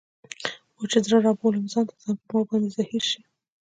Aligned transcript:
اوس 0.77 0.87
چي 0.91 0.99
زړه 1.05 1.17
رابولم 1.27 1.65
ځان 1.71 1.85
ته، 1.89 1.93
ځان 2.03 2.15
په 2.27 2.31
ما 2.35 2.41
باندي 2.47 2.69
زهیر 2.77 3.03
سي 3.11 3.19